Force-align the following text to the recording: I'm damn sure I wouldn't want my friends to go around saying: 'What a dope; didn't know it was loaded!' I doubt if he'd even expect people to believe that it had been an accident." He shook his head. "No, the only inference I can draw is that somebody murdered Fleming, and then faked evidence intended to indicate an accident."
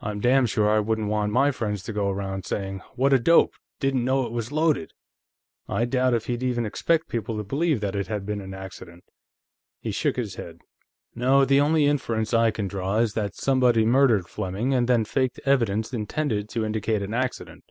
I'm 0.00 0.20
damn 0.20 0.46
sure 0.46 0.70
I 0.70 0.80
wouldn't 0.80 1.08
want 1.10 1.32
my 1.32 1.50
friends 1.50 1.82
to 1.82 1.92
go 1.92 2.08
around 2.08 2.46
saying: 2.46 2.80
'What 2.96 3.12
a 3.12 3.18
dope; 3.18 3.52
didn't 3.78 4.06
know 4.06 4.24
it 4.24 4.32
was 4.32 4.50
loaded!' 4.50 4.94
I 5.68 5.84
doubt 5.84 6.14
if 6.14 6.28
he'd 6.28 6.42
even 6.42 6.64
expect 6.64 7.08
people 7.10 7.36
to 7.36 7.44
believe 7.44 7.82
that 7.82 7.94
it 7.94 8.06
had 8.06 8.24
been 8.24 8.40
an 8.40 8.54
accident." 8.54 9.04
He 9.78 9.90
shook 9.90 10.16
his 10.16 10.36
head. 10.36 10.60
"No, 11.14 11.44
the 11.44 11.60
only 11.60 11.84
inference 11.84 12.32
I 12.32 12.50
can 12.50 12.68
draw 12.68 13.00
is 13.00 13.12
that 13.12 13.34
somebody 13.34 13.84
murdered 13.84 14.28
Fleming, 14.30 14.72
and 14.72 14.88
then 14.88 15.04
faked 15.04 15.38
evidence 15.44 15.92
intended 15.92 16.48
to 16.48 16.64
indicate 16.64 17.02
an 17.02 17.12
accident." 17.12 17.64